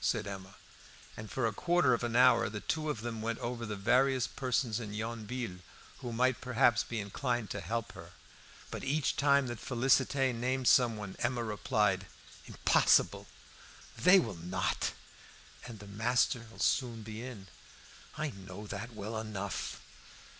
said 0.00 0.26
Emma. 0.26 0.56
And 1.16 1.30
for 1.30 1.46
a 1.46 1.52
quarter 1.52 1.94
of 1.94 2.02
an 2.02 2.16
hour 2.16 2.48
the 2.48 2.58
two 2.58 2.90
of 2.90 3.02
them 3.02 3.22
went 3.22 3.38
over 3.38 3.64
the 3.64 3.76
various 3.76 4.26
persons 4.26 4.80
in 4.80 4.92
Yonville 4.92 5.60
who 5.98 6.12
might 6.12 6.40
perhaps 6.40 6.82
be 6.82 6.98
inclined 6.98 7.48
to 7.50 7.60
help 7.60 7.92
her. 7.92 8.10
But 8.72 8.82
each 8.82 9.14
time 9.16 9.46
that 9.46 9.60
Félicité 9.64 10.34
named 10.34 10.66
someone 10.66 11.14
Emma 11.20 11.44
replied 11.44 12.06
"Impossible! 12.46 13.28
they 13.96 14.18
will 14.18 14.34
not!" 14.34 14.94
"And 15.64 15.78
the 15.78 15.86
master'll 15.86 16.58
soon 16.58 17.04
be 17.04 17.22
in." 17.22 17.46
"I 18.16 18.30
know 18.30 18.66
that 18.66 18.94
well 18.94 19.16
enough. 19.16 19.78